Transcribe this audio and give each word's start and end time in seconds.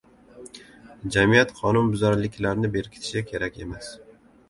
Jamiyat 1.17 1.53
qonunbuzarliklarni 1.61 2.75
berkitishi 2.79 3.27
kerak 3.33 3.65
emas. 3.69 3.97